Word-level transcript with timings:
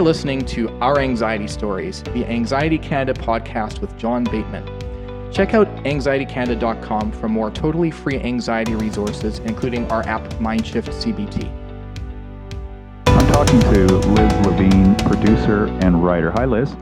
are 0.00 0.02
listening 0.02 0.42
to 0.46 0.70
Our 0.78 0.98
Anxiety 0.98 1.46
Stories, 1.46 2.02
the 2.14 2.24
Anxiety 2.24 2.78
Canada 2.78 3.12
podcast 3.20 3.82
with 3.82 3.94
John 3.98 4.24
Bateman. 4.24 4.64
Check 5.30 5.52
out 5.52 5.68
anxietycanada.com 5.84 7.12
for 7.12 7.28
more 7.28 7.50
totally 7.50 7.90
free 7.90 8.18
anxiety 8.18 8.74
resources, 8.74 9.40
including 9.40 9.90
our 9.92 10.02
app 10.04 10.22
Mindshift 10.34 10.88
CBT. 10.88 11.50
I'm 13.08 13.26
talking 13.30 13.60
to 13.60 13.94
Liz 14.08 14.46
Levine, 14.46 14.96
producer 14.96 15.66
and 15.82 16.02
writer. 16.02 16.30
Hi, 16.30 16.46
Liz. 16.46 16.74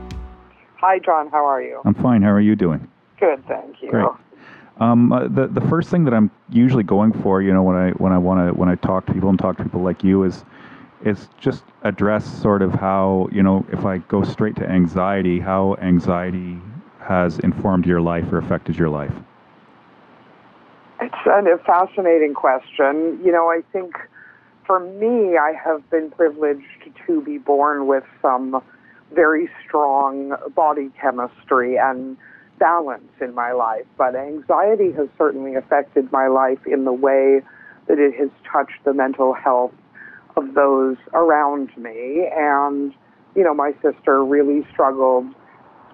Hi, 0.77 0.99
John. 0.99 1.29
How 1.29 1.45
are 1.45 1.61
you? 1.61 1.81
I'm 1.83 1.95
fine. 1.95 2.21
How 2.21 2.31
are 2.31 2.39
you 2.39 2.55
doing? 2.55 2.89
Good, 3.19 3.45
thank 3.49 3.81
you. 3.81 3.89
Great. 3.89 4.07
Um, 4.79 5.11
uh, 5.11 5.27
the 5.27 5.47
the 5.47 5.61
first 5.67 5.89
thing 5.89 6.05
that 6.05 6.13
I'm 6.13 6.31
usually 6.49 6.83
going 6.83 7.11
for, 7.21 7.41
you 7.41 7.53
know, 7.53 7.63
when 7.63 7.75
I 7.75 7.89
when 7.91 8.13
I 8.13 8.17
want 8.17 8.47
to 8.47 8.57
when 8.57 8.69
I 8.69 8.75
talk 8.75 9.05
to 9.07 9.13
people 9.13 9.27
and 9.27 9.37
talk 9.37 9.57
to 9.57 9.63
people 9.63 9.81
like 9.81 10.05
you 10.05 10.23
is 10.23 10.45
is 11.05 11.29
just 11.39 11.63
address 11.83 12.25
sort 12.41 12.61
of 12.61 12.73
how 12.73 13.29
you 13.31 13.43
know 13.43 13.65
if 13.71 13.85
I 13.85 13.99
go 13.99 14.23
straight 14.23 14.55
to 14.57 14.69
anxiety, 14.69 15.39
how 15.39 15.75
anxiety 15.81 16.57
has 16.99 17.39
informed 17.39 17.85
your 17.85 18.01
life 18.01 18.31
or 18.31 18.37
affected 18.37 18.77
your 18.77 18.89
life. 18.89 19.13
It's 21.01 21.15
a 21.25 21.57
fascinating 21.65 22.33
question. 22.33 23.19
You 23.23 23.31
know, 23.31 23.47
I 23.47 23.61
think 23.71 23.95
for 24.65 24.79
me, 24.79 25.37
I 25.37 25.53
have 25.53 25.89
been 25.89 26.11
privileged 26.11 26.91
to 27.07 27.21
be 27.21 27.37
born 27.37 27.87
with 27.87 28.03
some 28.21 28.61
very 29.15 29.49
strong 29.65 30.35
body 30.53 30.91
chemistry 31.01 31.77
and 31.77 32.17
balance 32.59 33.11
in 33.21 33.33
my 33.33 33.53
life, 33.53 33.85
but 33.97 34.15
anxiety 34.15 34.91
has 34.91 35.07
certainly 35.17 35.55
affected 35.55 36.11
my 36.11 36.27
life 36.27 36.59
in 36.67 36.83
the 36.83 36.93
way 36.93 37.41
that 37.87 37.97
it 37.97 38.13
has 38.15 38.29
touched 38.51 38.83
the 38.83 38.93
mental 38.93 39.33
health 39.33 39.71
of 40.35 40.53
those 40.53 40.97
around 41.13 41.69
me. 41.77 42.27
And, 42.35 42.93
you 43.35 43.43
know, 43.43 43.53
my 43.53 43.73
sister 43.81 44.23
really 44.23 44.65
struggled 44.71 45.25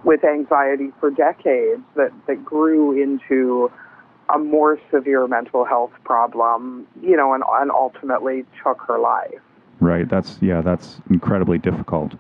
with 0.04 0.24
anxiety 0.24 0.92
for 1.00 1.10
decades 1.10 1.82
that, 1.96 2.12
that 2.28 2.46
grew 2.46 3.02
into 3.02 3.72
a 4.34 4.40
more 4.40 4.80
severe 4.92 5.28
mental 5.28 5.66
health 5.66 5.92
problem, 6.04 6.88
you 7.02 7.16
know, 7.16 7.34
and, 7.34 7.44
and 7.48 7.72
ultimately 7.72 8.46
took 8.64 8.82
her 8.88 9.00
life. 9.00 9.40
Right. 9.80 10.08
That's 10.08 10.38
yeah. 10.42 10.62
That's 10.62 11.02
incredibly 11.10 11.58
difficult. 11.58 12.14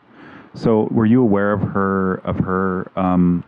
So, 0.53 0.87
were 0.91 1.05
you 1.05 1.21
aware 1.21 1.53
of 1.53 1.61
her 1.61 2.15
of 2.25 2.37
her 2.37 2.91
um, 2.97 3.43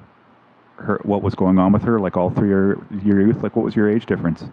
her 0.78 1.00
what 1.04 1.22
was 1.22 1.36
going 1.36 1.60
on 1.60 1.74
with 1.74 1.84
her? 1.84 2.00
Like 2.00 2.16
all 2.16 2.30
through 2.30 2.50
your 2.50 2.86
your 3.04 3.22
youth. 3.22 3.44
Like 3.44 3.56
what 3.56 3.66
was 3.66 3.76
your 3.76 3.90
age 3.90 4.06
difference? 4.06 4.46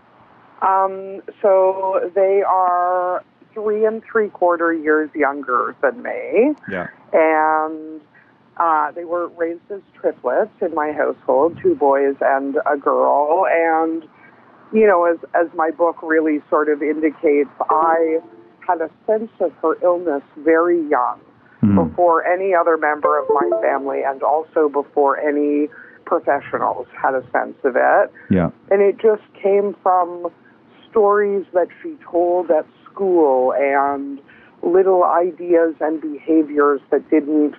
Um, 0.63 1.21
so 1.43 2.11
they 2.15 2.43
are 2.43 3.23
three 3.55 3.87
and 3.87 4.03
three 4.11 4.29
quarter 4.29 4.75
years 4.75 5.09
younger 5.15 5.75
than 5.81 6.03
me. 6.03 6.55
Yeah. 6.71 6.89
And 7.13 8.01
uh, 8.57 8.91
they 8.93 9.05
were 9.05 9.29
raised 9.29 9.71
as 9.71 9.81
triplets 9.99 10.53
in 10.61 10.75
my 10.75 10.93
household, 10.93 11.59
two 11.63 11.75
boys 11.75 12.17
and 12.21 12.57
a 12.67 12.77
girl. 12.77 13.47
And, 13.51 14.05
you 14.73 14.87
know, 14.87 15.05
as, 15.05 15.19
as 15.35 15.47
my 15.55 15.71
book 15.71 16.03
really 16.03 16.43
sort 16.51 16.69
of 16.69 16.83
indicates, 16.83 17.51
I 17.71 18.19
had 18.67 18.81
a 18.81 18.91
sense 19.07 19.31
of 19.41 19.53
her 19.63 19.77
illness 19.83 20.23
very 20.39 20.81
young, 20.89 21.21
Mhm. 21.63 21.89
before 21.89 22.27
any 22.27 22.55
other 22.55 22.77
member 22.77 23.19
of 23.19 23.27
my 23.31 23.49
family 23.63 24.03
and 24.03 24.23
also 24.23 24.69
before 24.69 25.19
any 25.19 25.69
professionals 26.05 26.87
had 26.95 27.15
a 27.15 27.23
sense 27.31 27.57
of 27.65 27.75
it. 27.77 28.11
Yeah. 28.29 28.51
And 28.71 28.83
it 28.83 28.99
just 28.99 29.23
came 29.33 29.75
from 29.83 30.31
stories 30.91 31.47
that 31.55 31.69
she 31.83 31.97
told 32.05 32.51
at 32.51 32.67
school 32.95 33.53
and 33.55 34.21
little 34.63 35.05
ideas 35.05 35.75
and 35.81 36.01
behaviors 36.01 36.81
that 36.91 37.09
didn't 37.11 37.55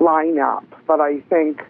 line 0.00 0.38
up. 0.38 0.64
But 0.86 1.00
I 1.00 1.20
think, 1.30 1.62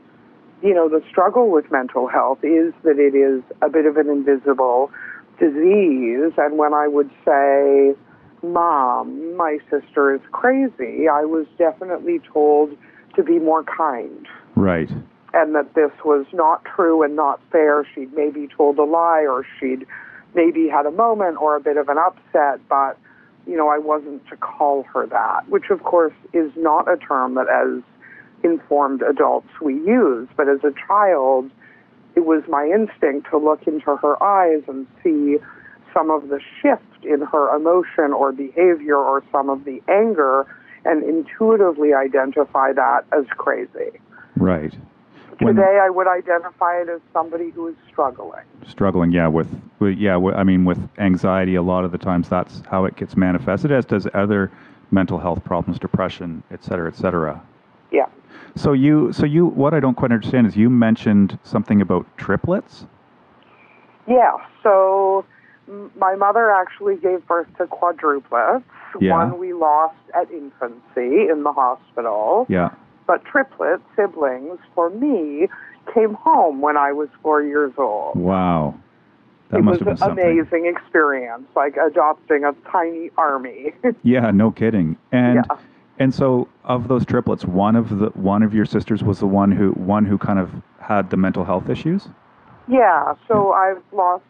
you 0.62 0.75
know, 0.75 0.88
the 0.88 1.02
struggle 1.08 1.50
with 1.50 1.70
mental 1.70 2.08
health 2.08 2.38
is 2.42 2.75
that 2.82 2.98
it 2.98 3.14
is 3.14 3.42
a 3.62 3.69
bit 3.69 3.86
of 3.86 3.97
an 3.97 4.08
invisible 4.08 4.91
disease. 5.38 6.32
And 6.36 6.58
when 6.58 6.75
I 6.75 6.88
would 6.88 7.10
say, 7.25 7.94
Mom, 8.42 9.36
my 9.36 9.58
sister 9.70 10.14
is 10.14 10.20
crazy, 10.32 11.08
I 11.08 11.25
was 11.25 11.46
definitely 11.56 12.20
told 12.32 12.76
to 13.16 13.22
be 13.22 13.38
more 13.38 13.64
kind 13.64 14.26
Right. 14.56 14.91
and 15.32 15.54
that 15.54 15.75
this 15.75 15.92
was 16.04 16.26
not 16.32 16.64
true 16.64 17.02
and 17.02 17.16
not 17.16 17.41
fair. 17.50 17.86
She'd 17.94 18.12
maybe 18.12 18.48
told 18.48 18.78
a 18.78 18.84
lie 18.84 19.25
or 19.26 19.46
she'd 19.58 19.86
maybe 20.34 20.68
had 20.68 20.86
a 20.86 20.90
moment 20.90 21.38
or 21.40 21.56
a 21.56 21.60
bit 21.60 21.76
of 21.76 21.88
an 21.88 21.98
upset, 21.98 22.60
but 22.68 22.98
you 23.46 23.56
know, 23.56 23.68
I 23.68 23.78
wasn't 23.78 24.26
to 24.28 24.36
call 24.36 24.84
her 24.94 25.06
that, 25.06 25.48
which 25.48 25.70
of 25.70 25.82
course 25.82 26.14
is 26.32 26.50
not 26.56 26.90
a 26.90 26.96
term 26.96 27.34
that 27.34 27.46
as 27.48 27.82
informed 28.42 29.02
adults 29.02 29.48
we 29.60 29.74
use, 29.74 30.28
but 30.36 30.48
as 30.48 30.60
a 30.64 30.72
child, 30.86 31.50
it 32.14 32.24
was 32.24 32.42
my 32.48 32.64
instinct 32.64 33.28
to 33.30 33.38
look 33.38 33.66
into 33.66 33.96
her 33.96 34.22
eyes 34.22 34.62
and 34.68 34.86
see 35.02 35.36
some 35.92 36.10
of 36.10 36.28
the 36.28 36.40
shift 36.60 37.04
in 37.04 37.20
her 37.20 37.54
emotion 37.54 38.12
or 38.12 38.32
behavior 38.32 38.96
or 38.96 39.22
some 39.30 39.48
of 39.48 39.64
the 39.64 39.82
anger 39.88 40.46
and 40.84 41.02
intuitively 41.02 41.94
identify 41.94 42.72
that 42.72 43.04
as 43.12 43.24
crazy. 43.36 43.98
Right. 44.36 44.74
When- 45.40 45.56
Today, 45.56 45.78
I 45.82 45.90
would 45.90 46.06
identify 46.06 46.80
it 46.80 46.88
as 46.88 47.00
somebody 47.12 47.50
who 47.50 47.68
is 47.68 47.74
struggling. 47.90 48.44
struggling 48.66 49.12
yeah 49.12 49.26
with, 49.28 49.48
with 49.78 49.96
yeah 49.98 50.16
i 50.36 50.42
mean 50.42 50.64
with 50.64 50.78
anxiety 50.98 51.54
a 51.54 51.62
lot 51.62 51.84
of 51.84 51.92
the 51.92 51.98
times 51.98 52.28
that's 52.28 52.62
how 52.70 52.84
it 52.86 52.96
gets 52.96 53.14
manifested 53.16 53.70
as 53.70 53.84
does 53.84 54.06
other 54.14 54.50
mental 54.90 55.18
health 55.18 55.44
problems 55.44 55.78
depression 55.78 56.42
et 56.50 56.62
cetera 56.64 56.88
et 56.88 56.96
cetera 56.96 57.40
Yeah. 57.90 58.06
so 58.56 58.72
you 58.72 59.12
so 59.12 59.26
you 59.26 59.44
what 59.46 59.74
i 59.74 59.80
don't 59.80 59.96
quite 59.96 60.12
understand 60.12 60.46
is 60.46 60.56
you 60.56 60.70
mentioned 60.70 61.38
something 61.42 61.80
about 61.82 62.06
triplets 62.16 62.86
Yeah. 64.06 64.32
So, 64.62 65.24
my 65.98 66.14
mother 66.14 66.50
actually 66.50 66.96
gave 66.96 67.26
birth 67.26 67.48
to 67.58 67.64
quadruplets. 67.64 68.62
Yeah. 69.00 69.12
One 69.12 69.38
we 69.38 69.52
lost 69.54 69.96
at 70.14 70.30
infancy 70.30 71.28
in 71.32 71.42
the 71.42 71.52
hospital, 71.52 72.46
yeah 72.48 72.70
but 73.06 73.25
triplet 73.25 73.81
siblings, 73.97 74.59
for 74.75 74.91
me, 74.91 75.48
came 75.92 76.15
home 76.15 76.60
when 76.60 76.76
I 76.76 76.92
was 76.92 77.09
four 77.22 77.42
years 77.42 77.72
old. 77.78 78.16
wow 78.16 78.75
that 79.50 79.59
it 79.59 79.62
must 79.62 79.81
was 79.81 79.81
have 79.81 79.84
been 79.87 79.92
an 79.92 79.98
something 79.98 80.41
amazing 80.41 80.66
experience, 80.75 81.44
like 81.54 81.76
adopting 81.76 82.44
a 82.44 82.53
tiny 82.70 83.10
army. 83.19 83.72
yeah 84.03 84.31
no 84.31 84.50
kidding 84.50 84.97
and 85.12 85.37
Yeah. 85.37 85.56
and 85.98 86.14
so 86.14 86.48
of 86.64 86.88
those 86.88 87.04
triplets 87.04 87.44
one 87.44 87.76
of 87.76 87.98
the 87.98 88.06
one 88.14 88.43
of 88.43 88.54
your 88.54 88.64
sisters 88.64 89.04
was 89.04 89.20
the 89.20 89.26
one 89.26 89.53
who 89.53 89.70
one 89.72 90.04
who 90.06 90.16
kind 90.19 90.38
of 90.38 90.50
had 90.81 91.10
the 91.10 91.16
mental 91.16 91.44
health 91.44 91.69
issues 91.69 92.09
Yeah, 92.69 93.14
so 93.28 93.53
I've 93.53 93.82
lost 93.93 94.25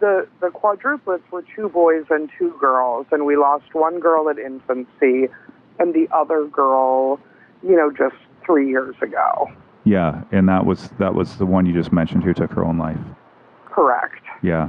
the 0.00 0.26
the 0.40 0.48
quadruplets 0.48 1.22
were 1.30 1.44
two 1.54 1.68
boys 1.68 2.04
and 2.10 2.30
two 2.38 2.56
girls, 2.58 3.06
and 3.12 3.26
we 3.26 3.36
lost 3.36 3.74
one 3.74 4.00
girl 4.00 4.28
at 4.30 4.38
infancy, 4.38 5.28
and 5.78 5.92
the 5.94 6.08
other 6.10 6.46
girl, 6.46 7.20
you 7.62 7.76
know, 7.76 7.90
just 7.90 8.16
three 8.44 8.68
years 8.68 8.94
ago. 9.02 9.50
yeah 9.84 10.22
and 10.32 10.48
that 10.48 10.64
was 10.66 10.90
that 10.98 11.14
was 11.14 11.36
the 11.36 11.46
one 11.46 11.64
you 11.66 11.72
just 11.72 11.92
mentioned 11.92 12.22
who 12.24 12.32
took 12.34 12.50
her 12.52 12.64
own 12.64 12.78
life 12.78 12.98
Correct. 13.70 14.22
Yeah. 14.42 14.68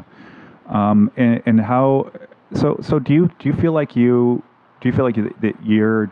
Um, 0.69 1.11
and, 1.17 1.43
and 1.45 1.59
how? 1.59 2.09
So 2.53 2.77
so 2.81 2.99
do 2.99 3.13
you 3.13 3.29
do 3.39 3.49
you 3.49 3.53
feel 3.53 3.73
like 3.73 3.97
you 3.97 4.41
do 4.79 4.87
you 4.87 4.93
feel 4.95 5.03
like 5.03 5.15
that 5.15 5.55
you're 5.61 6.09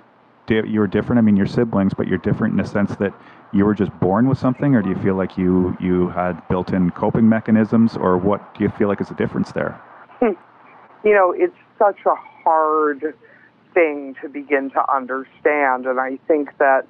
you're 0.50 0.88
different? 0.88 1.18
I 1.20 1.22
mean, 1.22 1.38
you're 1.38 1.46
siblings, 1.48 1.94
but 1.94 2.08
you're 2.10 2.18
different 2.18 2.52
in 2.52 2.58
the 2.58 2.68
sense 2.68 2.94
that 2.98 3.14
you 3.54 3.64
were 3.66 3.74
just 3.74 3.98
born 4.02 4.28
with 4.28 4.38
something, 4.40 4.76
or 4.76 4.82
do 4.82 4.90
you 4.90 4.98
feel 4.98 5.16
like 5.16 5.38
you 5.38 5.78
you 5.80 6.10
had 6.10 6.46
built-in 6.50 6.92
coping 6.92 7.30
mechanisms, 7.30 7.96
or 7.96 8.18
what 8.18 8.54
do 8.56 8.64
you 8.66 8.70
feel 8.72 8.90
like 8.90 9.00
is 9.00 9.08
the 9.08 9.16
difference 9.16 9.54
there? 9.54 9.80
You 11.04 11.14
know, 11.16 11.34
it's 11.36 11.56
such 11.80 11.98
a 12.06 12.14
hard 12.44 13.16
thing 13.74 14.16
to 14.22 14.30
begin 14.30 14.70
to 14.72 14.94
understand, 14.94 15.86
and 15.86 16.00
I 16.00 16.18
think 16.28 16.58
that 16.58 16.88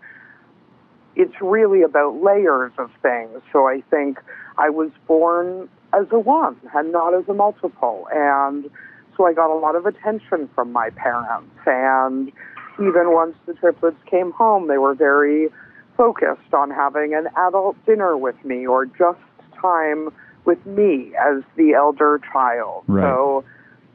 it's 1.16 1.36
really 1.42 1.82
about 1.82 2.22
layers 2.22 2.72
of 2.78 2.90
things. 3.02 3.42
So 3.52 3.68
I 3.68 3.82
think 3.90 4.20
I 4.58 4.70
was 4.70 4.92
born 5.08 5.70
as 5.94 6.06
a 6.12 6.20
one 6.20 6.56
and 6.74 6.92
not 6.92 7.14
as 7.14 7.28
a 7.28 7.34
multiple. 7.34 8.08
And 8.14 8.70
so 9.18 9.26
I 9.26 9.34
got 9.34 9.50
a 9.50 9.60
lot 9.60 9.76
of 9.76 9.86
attention 9.86 10.50
from 10.56 10.72
my 10.72 10.90
parents. 10.92 11.52
And 11.66 12.32
even 12.80 13.12
once 13.12 13.36
the 13.46 13.54
triplets 13.54 13.98
came 14.10 14.32
home, 14.32 14.68
they 14.68 14.78
were 14.78 14.96
very 14.96 15.50
focused 15.98 16.54
on 16.54 16.72
having 16.72 17.14
an 17.14 17.28
adult 17.36 17.76
dinner 17.86 18.18
with 18.18 18.44
me 18.46 18.66
or 18.66 18.86
just 18.86 19.20
time 19.62 20.10
with 20.46 20.66
me 20.66 21.12
as 21.20 21.44
the 21.58 21.74
elder 21.74 22.20
child. 22.32 22.84
Right. 22.88 23.04
So, 23.04 23.44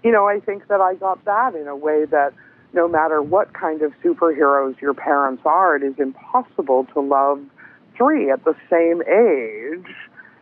you 0.05 0.13
know, 0.13 0.29
I 0.29 0.39
think 0.41 0.69
that 0.69 0.81
I 0.81 0.95
got 0.95 1.25
that 1.25 1.55
in 1.55 1.67
a 1.67 1.75
way 1.75 2.05
that 2.05 2.35
no 2.77 2.87
matter 2.87 3.23
what 3.23 3.55
kind 3.55 3.81
of 3.83 3.93
superheroes 4.05 4.79
your 4.81 4.95
parents 4.95 5.43
are, 5.47 5.75
it 5.77 5.83
is 5.83 5.95
impossible 5.99 6.87
to 6.93 7.01
love 7.01 7.41
three 7.97 8.31
at 8.31 8.45
the 8.45 8.55
same 8.71 9.01
age 9.03 9.93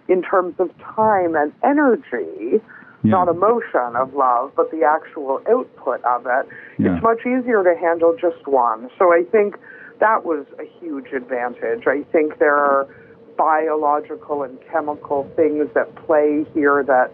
in 0.08 0.20
terms 0.20 0.54
of 0.58 0.68
time 0.78 1.36
and 1.36 1.52
energy, 1.62 2.60
Yeah. 3.02 3.10
not 3.10 3.28
emotion 3.28 3.94
of 3.94 4.14
love, 4.14 4.52
but 4.56 4.70
the 4.72 4.82
actual 4.82 5.40
output 5.48 6.02
of 6.04 6.26
it. 6.26 6.48
Yeah. 6.78 6.94
It's 6.94 7.02
much 7.02 7.24
easier 7.24 7.62
to 7.62 7.74
handle 7.76 8.16
just 8.20 8.46
one. 8.46 8.90
So 8.98 9.12
I 9.12 9.22
think 9.22 9.56
that 10.00 10.24
was 10.24 10.44
a 10.58 10.64
huge 10.64 11.12
advantage. 11.12 11.86
I 11.86 12.02
think 12.10 12.38
there 12.38 12.56
are 12.56 12.88
biological 13.36 14.42
and 14.42 14.58
chemical 14.72 15.28
things 15.36 15.68
that 15.74 15.94
play 15.94 16.44
here 16.54 16.82
that 16.82 17.12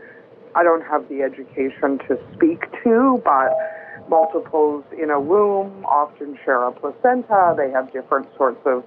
I 0.54 0.62
don't 0.64 0.84
have 0.84 1.08
the 1.08 1.22
education 1.22 1.98
to 2.08 2.18
speak 2.34 2.66
to, 2.82 3.20
but 3.24 3.56
multiples 4.10 4.84
in 5.00 5.08
a 5.10 5.20
womb 5.20 5.84
often 5.86 6.36
share 6.44 6.64
a 6.64 6.72
placenta. 6.72 7.54
They 7.56 7.70
have 7.70 7.92
different 7.92 8.26
sorts 8.36 8.60
of 8.66 8.84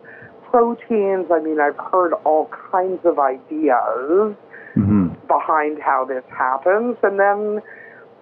proteins. 0.51 1.31
I 1.31 1.39
mean, 1.41 1.59
I've 1.59 1.79
heard 1.91 2.13
all 2.25 2.51
kinds 2.71 2.99
of 3.05 3.17
ideas 3.17 4.35
hmm 4.75 5.07
behind 5.27 5.79
how 5.81 6.03
this 6.03 6.23
happens. 6.29 6.97
And 7.01 7.17
then, 7.17 7.61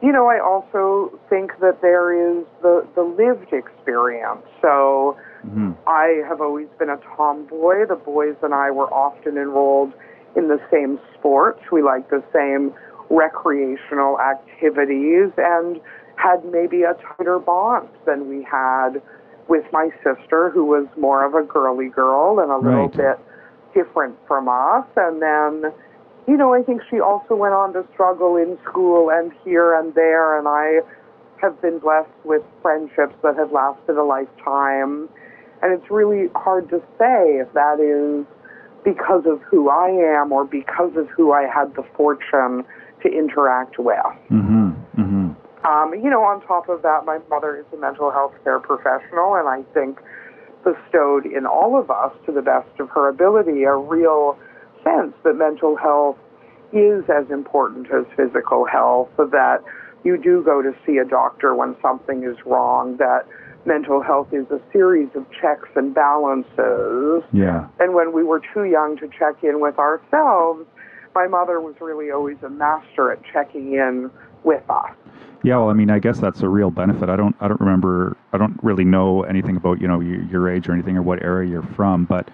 you 0.03 0.11
know, 0.11 0.27
I 0.27 0.39
also 0.39 1.19
think 1.29 1.51
that 1.59 1.81
there 1.81 2.13
is 2.13 2.45
the, 2.61 2.87
the 2.95 3.01
lived 3.01 3.51
experience. 3.51 4.45
So 4.61 5.17
hmm 5.41 5.71
I 5.87 6.21
have 6.29 6.39
always 6.39 6.67
been 6.77 6.89
a 6.89 6.99
tomboy. 7.17 7.87
The 7.89 7.95
boys 7.95 8.35
and 8.43 8.53
I 8.53 8.69
were 8.69 8.91
often 8.93 9.37
enrolled 9.37 9.93
in 10.35 10.47
the 10.47 10.59
same 10.71 10.99
sports. 11.17 11.59
We 11.71 11.81
liked 11.81 12.11
the 12.11 12.23
same 12.31 12.73
recreational 13.09 14.19
activities 14.21 15.31
and 15.37 15.81
had 16.21 16.45
maybe 16.45 16.83
a 16.83 16.93
tighter 16.93 17.39
bond 17.39 17.89
than 18.05 18.29
we 18.29 18.43
had 18.43 19.01
with 19.47 19.65
my 19.73 19.89
sister, 20.03 20.49
who 20.49 20.63
was 20.65 20.85
more 20.97 21.25
of 21.25 21.33
a 21.33 21.43
girly 21.43 21.89
girl 21.89 22.39
and 22.39 22.51
a 22.51 22.57
little 22.57 22.87
Right. 22.87 22.97
bit 22.97 23.19
different 23.73 24.15
from 24.27 24.47
us. 24.47 24.85
And 24.95 25.21
then, 25.21 25.73
you 26.27 26.37
know, 26.37 26.53
I 26.53 26.61
think 26.61 26.83
she 26.89 26.99
also 26.99 27.35
went 27.35 27.53
on 27.53 27.73
to 27.73 27.85
struggle 27.93 28.37
in 28.37 28.57
school 28.63 29.09
and 29.09 29.31
here 29.43 29.73
and 29.73 29.93
there. 29.95 30.37
And 30.37 30.47
I 30.47 30.81
have 31.41 31.59
been 31.61 31.79
blessed 31.79 32.09
with 32.23 32.43
friendships 32.61 33.15
that 33.23 33.35
have 33.35 33.51
lasted 33.51 33.97
a 33.97 34.03
lifetime. 34.03 35.09
And 35.63 35.73
it's 35.73 35.89
really 35.89 36.29
hard 36.35 36.69
to 36.69 36.79
say 36.99 37.39
if 37.39 37.51
that 37.53 37.79
is 37.79 38.25
because 38.83 39.25
of 39.25 39.41
who 39.41 39.69
I 39.69 39.89
am 39.89 40.31
or 40.31 40.45
because 40.45 40.95
of 40.95 41.07
who 41.09 41.31
I 41.33 41.47
had 41.47 41.75
the 41.75 41.83
fortune 41.95 42.63
to 43.01 43.09
interact 43.09 43.79
with. 43.79 43.97
hmm 44.27 44.39
hmm 44.39 44.70
Um, 45.63 45.93
you 45.93 46.09
know, 46.09 46.23
on 46.23 46.41
top 46.47 46.69
of 46.69 46.81
that, 46.81 47.05
my 47.05 47.19
mother 47.29 47.57
is 47.57 47.65
a 47.73 47.77
mental 47.77 48.11
health 48.11 48.33
care 48.43 48.59
professional, 48.59 49.35
and 49.35 49.47
I 49.47 49.63
think 49.73 49.99
bestowed 50.63 51.25
in 51.25 51.45
all 51.45 51.79
of 51.79 51.89
us, 51.89 52.13
to 52.25 52.31
the 52.31 52.41
best 52.41 52.79
of 52.79 52.89
her 52.89 53.09
ability, 53.09 53.63
a 53.63 53.75
real 53.75 54.37
sense 54.83 55.13
that 55.23 55.35
mental 55.35 55.75
health 55.75 56.17
is 56.73 57.03
as 57.09 57.29
important 57.29 57.87
as 57.91 58.05
physical 58.15 58.65
health, 58.65 59.09
that 59.17 59.59
you 60.03 60.17
do 60.17 60.43
go 60.43 60.61
to 60.61 60.73
see 60.85 60.97
a 60.97 61.05
doctor 61.05 61.53
when 61.53 61.75
something 61.81 62.23
is 62.23 62.37
wrong, 62.45 62.97
that 62.97 63.25
mental 63.65 64.01
health 64.01 64.27
is 64.31 64.45
a 64.49 64.59
series 64.71 65.09
of 65.15 65.25
checks 65.29 65.69
and 65.75 65.93
balances. 65.93 67.23
Yeah. 67.33 67.67
And 67.79 67.93
when 67.93 68.13
we 68.13 68.23
were 68.23 68.41
too 68.53 68.63
young 68.63 68.97
to 68.97 69.07
check 69.07 69.43
in 69.43 69.59
with 69.59 69.77
ourselves, 69.77 70.65
my 71.13 71.27
mother 71.27 71.59
was 71.59 71.75
really 71.81 72.09
always 72.09 72.37
a 72.43 72.49
master 72.49 73.11
at 73.11 73.19
checking 73.31 73.73
in 73.73 74.09
with 74.43 74.63
us. 74.69 74.95
Yeah, 75.43 75.57
well, 75.57 75.69
I 75.69 75.73
mean, 75.73 75.89
I 75.89 75.99
guess 75.99 76.19
that's 76.19 76.41
a 76.41 76.49
real 76.49 76.69
benefit. 76.69 77.09
I 77.09 77.15
don't, 77.15 77.35
I 77.39 77.47
don't 77.47 77.59
remember, 77.59 78.15
I 78.31 78.37
don't 78.37 78.59
really 78.63 78.83
know 78.83 79.23
anything 79.23 79.57
about 79.57 79.81
you 79.81 79.87
know 79.87 79.99
your, 79.99 80.23
your 80.25 80.49
age 80.49 80.69
or 80.69 80.73
anything 80.73 80.97
or 80.97 81.01
what 81.01 81.23
area 81.23 81.49
you're 81.49 81.63
from, 81.63 82.05
but 82.05 82.29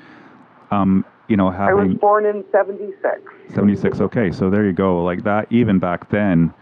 um, 0.71 1.06
you 1.27 1.38
know, 1.38 1.50
having 1.50 1.80
I 1.80 1.83
was 1.88 1.94
born 1.95 2.25
in 2.25 2.44
76. 2.51 3.21
76. 3.54 4.01
Okay, 4.01 4.31
so 4.31 4.50
there 4.50 4.65
you 4.65 4.74
go. 4.74 5.04
Like 5.04 5.24
that, 5.24 5.48
even 5.51 5.80
back 5.80 6.09
then, 6.09 6.54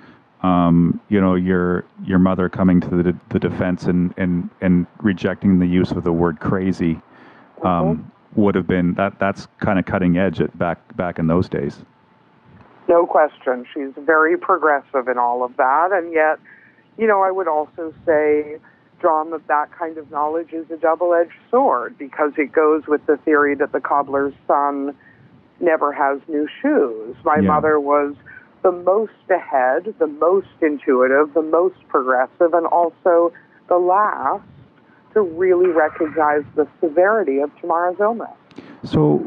um, 0.43 0.99
you 1.09 1.19
know, 1.19 1.35
your 1.35 1.85
your 2.03 2.19
mother 2.19 2.49
coming 2.49 2.81
to 2.81 2.89
the 2.89 3.15
the 3.29 3.39
defense 3.39 3.85
and 3.85 4.13
and 4.17 4.49
and 4.61 4.85
rejecting 5.01 5.59
the 5.59 5.65
use 5.65 5.91
of 5.91 6.03
the 6.03 6.11
word 6.11 6.39
crazy 6.39 7.01
um, 7.63 8.11
would 8.35 8.55
have 8.55 8.67
been 8.67 8.93
that. 8.95 9.17
That's 9.19 9.47
kind 9.59 9.79
of 9.79 9.85
cutting 9.85 10.17
edge 10.17 10.41
at 10.41 10.55
back 10.57 10.95
back 10.95 11.19
in 11.19 11.27
those 11.27 11.49
days. 11.49 11.83
No 12.87 13.05
question. 13.05 13.65
She's 13.73 13.91
very 13.97 14.37
progressive 14.37 15.07
in 15.07 15.17
all 15.17 15.43
of 15.43 15.57
that. 15.57 15.91
And 15.91 16.13
yet, 16.13 16.39
you 16.97 17.07
know, 17.07 17.23
I 17.23 17.31
would 17.31 17.47
also 17.47 17.93
say, 18.05 18.57
John, 19.01 19.31
that 19.31 19.47
that 19.47 19.71
kind 19.77 19.97
of 19.97 20.09
knowledge 20.11 20.53
is 20.53 20.69
a 20.71 20.77
double 20.77 21.13
edged 21.13 21.33
sword 21.49 21.97
because 21.97 22.33
it 22.37 22.51
goes 22.51 22.83
with 22.87 23.05
the 23.05 23.17
theory 23.17 23.55
that 23.55 23.71
the 23.71 23.81
cobbler's 23.81 24.33
son 24.47 24.95
never 25.59 25.91
has 25.91 26.19
new 26.27 26.47
shoes. 26.61 27.15
My 27.23 27.37
Yeah. 27.37 27.47
mother 27.47 27.79
was 27.79 28.15
the 28.61 28.71
most 28.71 29.11
ahead, 29.29 29.93
the 29.99 30.07
most 30.07 30.47
intuitive, 30.61 31.33
the 31.33 31.41
most 31.41 31.75
progressive, 31.87 32.53
and 32.53 32.65
also 32.67 33.31
the 33.67 33.77
last 33.77 34.43
to 35.13 35.21
really 35.21 35.69
recognize 35.69 36.43
the 36.55 36.67
severity 36.81 37.39
of 37.39 37.55
Tamara's 37.61 37.99
illness. 37.99 38.29
So, 38.83 39.23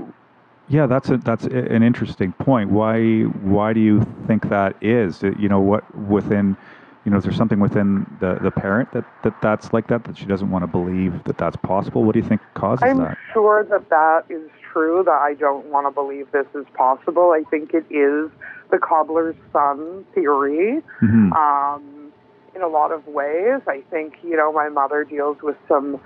yeah, 0.69 0.87
that's 0.87 1.11
a 1.11 1.19
that's 1.19 1.45
an 1.45 1.83
interesting 1.83 2.33
point. 2.33 2.71
Why 2.71 3.23
why 3.23 3.73
do 3.73 3.81
you 3.81 4.07
think 4.27 4.49
that 4.49 4.77
is? 4.83 5.23
Uh, 5.23 5.33
You 5.39 5.49
know, 5.49 5.61
what 5.61 5.83
within 5.97 6.57
you 7.05 7.13
know, 7.13 7.19
is 7.19 7.25
there 7.25 7.33
something 7.33 7.59
within 7.59 8.05
the, 8.21 8.39
the 8.43 8.51
parent 8.51 8.93
that, 8.93 9.05
that 9.23 9.35
that's 9.41 9.73
like 9.73 9.87
that 9.87 10.05
that 10.05 10.19
she 10.19 10.27
doesn't 10.27 10.51
want 10.51 10.63
to 10.63 10.67
believe 10.67 11.25
that 11.25 11.39
that's 11.39 11.57
possible? 11.57 12.05
What 12.05 12.13
do 12.13 12.21
you 12.21 12.29
think 12.29 12.43
causes 12.53 12.83
that? 12.83 12.91
I'm 12.91 13.17
sure 13.33 13.65
that 13.65 13.89
that 13.89 14.25
is 14.29 14.51
true, 14.73 15.03
that 15.05 15.11
I 15.11 15.33
don't 15.33 15.65
want 15.67 15.87
to 15.87 15.91
believe 15.91 16.31
this 16.33 16.47
is 16.55 16.67
possible. 16.75 17.31
I 17.31 17.45
think 17.51 17.73
it 17.73 17.87
is 17.89 18.31
the 18.71 18.79
cobbler's 18.79 19.37
son 19.55 20.05
theory. 20.15 20.83
hmm 21.01 21.33
Um, 21.33 22.13
in 22.55 22.63
a 22.63 22.69
lot 22.69 22.93
of 22.93 23.07
ways, 23.07 23.61
I 23.67 23.83
think, 23.91 24.15
you 24.23 24.37
know, 24.37 24.53
my 24.53 24.69
mother 24.69 25.05
deals 25.05 25.39
with 25.43 25.57
some 25.67 26.01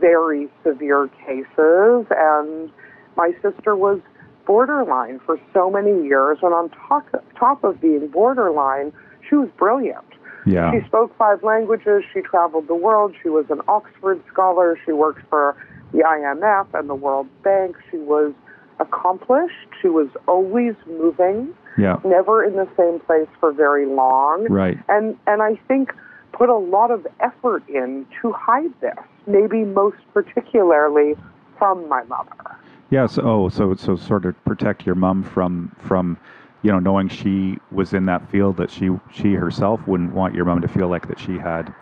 very 0.00 0.50
severe 0.64 1.08
cases, 1.24 2.06
and 2.10 2.70
my 3.16 3.32
sister 3.42 3.76
was 3.76 4.00
borderline 4.46 5.20
for 5.24 5.38
so 5.52 5.70
many 5.70 6.04
years, 6.04 6.38
and 6.42 6.52
on 6.52 6.70
top, 6.70 7.06
top 7.38 7.62
of 7.64 7.80
being 7.80 8.08
borderline, 8.08 8.92
she 9.28 9.36
was 9.36 9.48
brilliant. 9.56 10.04
Yeah. 10.46 10.72
She 10.72 10.84
spoke 10.86 11.16
five 11.16 11.42
languages. 11.44 12.02
She 12.12 12.20
traveled 12.20 12.66
the 12.66 12.74
world. 12.74 13.14
She 13.22 13.28
was 13.28 13.46
an 13.50 13.60
Oxford 13.68 14.20
scholar. 14.32 14.76
She 14.84 14.92
worked 14.92 15.22
for 15.30 15.56
the 15.92 15.98
IMF 15.98 16.66
and 16.78 16.90
the 16.90 16.94
World 16.94 17.28
Bank. 17.44 17.76
She 17.90 17.98
was 17.98 18.32
accomplished. 18.80 19.68
She 19.80 19.88
was 19.88 20.08
always 20.26 20.74
moving, 20.86 21.54
Yeah. 21.78 21.98
never 22.04 22.42
in 22.42 22.56
the 22.56 22.66
same 22.76 22.98
place 23.00 23.28
for 23.38 23.52
very 23.52 23.86
long. 23.86 24.46
Right. 24.50 24.78
And 24.88 25.16
and 25.28 25.42
I 25.42 25.56
think 25.68 25.92
put 26.32 26.48
a 26.48 26.56
lot 26.56 26.90
of 26.90 27.06
effort 27.20 27.62
in 27.68 28.06
to 28.20 28.32
hide 28.32 28.72
this. 28.80 28.98
Maybe 29.26 29.64
most 29.64 29.98
particularly 30.12 31.14
from 31.58 31.88
my 31.88 32.02
mother. 32.04 32.56
Yeah. 32.92 33.06
So, 33.06 33.22
oh, 33.22 33.48
so 33.48 33.74
so 33.74 33.96
sort 33.96 34.26
of 34.26 34.44
protect 34.44 34.84
your 34.84 34.94
mom 34.94 35.22
from 35.22 35.74
from 35.78 36.18
you 36.62 36.70
know 36.70 36.78
knowing 36.78 37.08
she 37.08 37.56
was 37.70 37.94
in 37.94 38.04
that 38.06 38.30
field 38.30 38.58
that 38.58 38.70
she 38.70 38.90
she 39.10 39.32
herself 39.32 39.80
wouldn't 39.88 40.12
want 40.12 40.34
your 40.34 40.44
mom 40.44 40.60
to 40.60 40.68
feel 40.68 40.88
like 40.88 41.08
that 41.08 41.18
she 41.18 41.38
had 41.38 41.74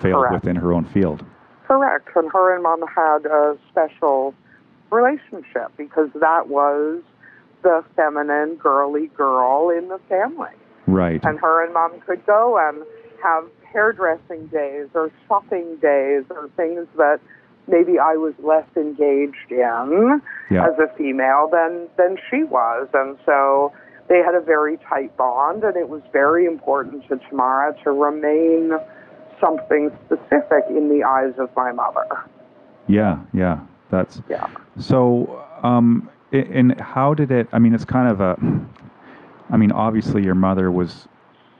failed 0.00 0.24
Correct. 0.24 0.44
within 0.44 0.56
her 0.56 0.72
own 0.72 0.84
field. 0.84 1.24
Correct. 1.68 2.08
And 2.16 2.30
her 2.32 2.54
and 2.54 2.64
mom 2.64 2.82
had 2.92 3.24
a 3.24 3.56
special 3.70 4.34
relationship 4.90 5.70
because 5.76 6.10
that 6.20 6.48
was 6.48 7.02
the 7.62 7.84
feminine, 7.94 8.56
girly 8.56 9.06
girl 9.16 9.70
in 9.70 9.88
the 9.88 10.00
family. 10.08 10.50
Right. 10.88 11.24
And 11.24 11.38
her 11.38 11.64
and 11.64 11.72
mom 11.72 12.00
could 12.00 12.26
go 12.26 12.58
and 12.58 12.82
have 13.22 13.44
hairdressing 13.72 14.48
days 14.48 14.88
or 14.94 15.12
shopping 15.28 15.76
days 15.76 16.24
or 16.30 16.50
things 16.56 16.88
that 16.96 17.20
maybe 17.68 17.98
I 17.98 18.16
was 18.16 18.34
less 18.42 18.66
engaged 18.76 19.50
in 19.50 20.20
Yeah. 20.50 20.66
as 20.66 20.78
a 20.78 20.88
female 20.96 21.48
than 21.50 21.88
than 21.96 22.16
she 22.30 22.44
was. 22.44 22.88
And 22.94 23.16
so 23.24 23.72
they 24.08 24.18
had 24.18 24.34
a 24.34 24.40
very 24.40 24.78
tight 24.78 25.16
bond 25.16 25.64
and 25.64 25.76
it 25.76 25.88
was 25.88 26.02
very 26.12 26.44
important 26.46 27.06
to 27.08 27.16
Tamara 27.28 27.74
to 27.84 27.90
remain 27.92 28.72
something 29.40 29.90
specific 30.06 30.64
in 30.68 30.88
the 30.88 31.02
eyes 31.04 31.34
of 31.38 31.50
my 31.56 31.72
mother. 31.72 32.06
Yeah. 32.86 33.18
Yeah. 33.32 33.60
That's 33.90 34.22
Yeah. 34.28 34.46
So, 34.78 35.44
um, 35.62 36.08
and 36.32 36.80
how 36.80 37.12
did 37.14 37.30
it? 37.30 37.46
I 37.52 37.58
mean, 37.58 37.74
it's 37.74 37.84
kind 37.84 38.08
of 38.08 38.20
a. 38.20 38.36
I 39.50 39.56
mean, 39.58 39.70
obviously, 39.70 40.22
your 40.24 40.34
mother 40.34 40.70
was 40.72 41.06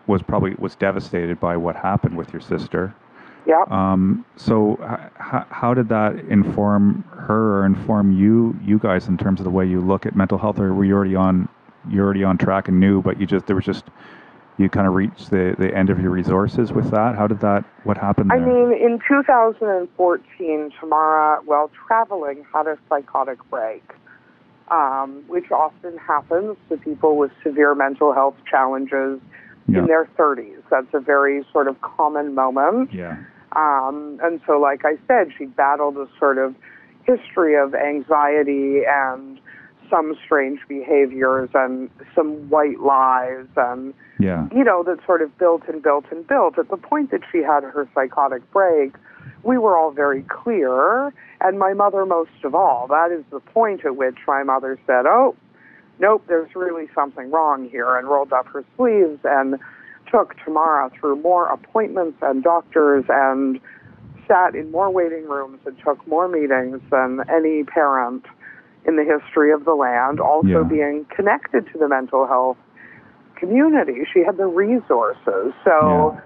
was 0.07 0.23
probably 0.23 0.55
was 0.59 0.75
devastated 0.77 1.39
by 1.39 1.57
what 1.59 1.77
happened 1.77 2.17
with 2.17 2.33
your 2.33 2.41
sister. 2.41 2.95
Yeah. 3.47 3.65
Um, 3.71 4.25
so, 4.37 4.79
h- 4.83 5.47
how 5.51 5.75
did 5.75 5.89
that 5.89 6.17
inform 6.29 7.05
her 7.11 7.59
or 7.59 7.67
inform 7.67 8.13
you 8.13 8.57
you 8.63 8.79
guys 8.79 9.09
in 9.09 9.19
terms 9.19 9.41
of 9.41 9.45
the 9.45 9.51
way 9.51 9.67
you 9.67 9.81
look 9.81 10.07
at 10.07 10.15
mental 10.15 10.39
health, 10.39 10.59
or 10.59 10.73
were 10.73 10.85
you 10.85 10.95
already 10.95 11.17
on 11.17 11.49
you 11.89 12.01
already 12.01 12.25
on 12.25 12.39
track 12.39 12.69
and 12.69 12.79
knew, 12.79 13.03
but 13.03 13.21
you 13.21 13.27
just 13.27 13.47
there 13.47 13.57
was 13.57 13.65
just 13.65 13.85
you 14.59 14.69
kind 14.69 14.87
of 14.87 14.95
reached 14.95 15.31
the 15.31 15.57
the 15.59 15.75
end 15.77 15.91
of 15.91 16.01
your 16.01 16.11
resources 16.11 16.73
with 16.73 16.91
that? 16.91 17.17
How 17.17 17.27
did 17.27 17.41
that? 17.41 17.65
What 17.85 17.97
happened 17.97 18.31
I 18.33 18.39
mean, 18.39 18.73
in 18.73 19.01
2014, 19.09 20.71
Tamara, 20.79 21.41
while 21.45 21.71
traveling, 21.87 22.45
had 22.55 22.67
a 22.67 22.79
psychotic 22.89 23.39
break, 23.51 23.83
um, 24.71 25.25
which 25.27 25.51
often 25.51 25.99
happens 25.99 26.57
to 26.69 26.77
people 26.77 27.17
with 27.17 27.33
severe 27.43 27.75
mental 27.75 28.13
health 28.13 28.37
challenges 28.49 29.21
yeah. 29.69 29.81
in 29.81 29.87
their 29.87 30.05
30s. 30.19 30.63
That's 30.71 30.93
a 30.93 31.01
very 31.01 31.45
sort 31.53 31.69
of 31.69 31.81
common 31.81 32.35
moment. 32.35 32.93
yeah. 32.93 33.17
Um, 33.57 34.19
and 34.23 34.41
so, 34.47 34.59
like 34.59 34.85
I 34.85 34.97
said, 35.07 35.33
she 35.37 35.47
battled 35.47 35.97
a 35.97 36.09
sort 36.19 36.39
of 36.39 36.55
history 37.05 37.57
of 37.57 37.75
anxiety 37.75 38.83
and 38.89 39.39
some 39.91 40.17
strange 40.25 40.61
behaviors 40.69 41.51
and 41.55 41.91
some 42.15 42.49
white 42.49 42.81
lies 42.81 43.47
and 43.57 43.93
Yeah. 44.19 44.49
you 44.55 44.65
know 44.65 44.83
that 44.85 45.05
sort 45.05 45.21
of 45.21 45.37
built 45.37 45.65
and 45.69 45.83
built 45.83 46.07
and 46.11 46.27
built 46.27 46.59
at 46.59 46.69
the 46.71 46.79
point 46.79 47.11
that 47.11 47.21
she 47.31 47.39
had 47.39 47.63
her 47.63 47.87
psychotic 47.95 48.49
break 48.53 48.95
we 49.43 49.59
were 49.59 49.77
all 49.77 49.91
very 49.91 50.23
clear 50.23 51.13
and 51.43 51.59
my 51.59 51.75
mother 51.75 52.07
most 52.07 52.31
of 52.45 52.55
all 52.55 52.87
that 52.89 53.11
is 53.11 53.23
the 53.31 53.41
point 53.41 53.85
at 53.85 53.97
which 53.97 54.17
my 54.27 54.43
mother 54.43 54.79
said 54.87 55.05
oh 55.07 55.35
nope 55.99 56.25
there's 56.27 56.55
really 56.57 56.89
something 56.95 57.31
wrong 57.31 57.69
here 57.69 57.97
and 57.97 58.09
rolled 58.09 58.33
up 58.33 58.47
her 58.47 58.65
sleeves 58.77 59.19
and 59.25 59.59
took 60.13 60.37
Tamara 60.45 60.91
through 60.99 61.17
more 61.23 61.47
appointments 61.49 62.19
and 62.23 62.43
doctors 62.43 63.05
and 63.09 63.59
sat 64.29 64.55
in 64.55 64.71
more 64.71 64.91
waiting 64.91 65.27
rooms 65.29 65.59
and 65.67 65.77
took 65.85 66.07
more 66.07 66.29
meetings 66.29 66.81
than 66.91 67.21
any 67.29 67.65
parent 67.65 68.25
in 68.85 68.97
the 68.97 69.05
history 69.05 69.53
of 69.53 69.65
the 69.65 69.75
land, 69.75 70.21
also 70.21 70.49
Yeah. 70.49 70.63
being 70.65 71.05
connected 71.07 71.67
to 71.73 71.79
the 71.79 71.89
mental 71.89 72.27
health 72.27 72.59
community. 73.37 74.05
She 74.13 74.21
had 74.21 74.37
the 74.37 74.47
resources. 74.47 75.53
So 75.65 76.17